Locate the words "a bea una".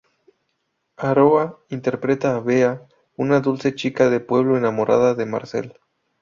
2.35-3.39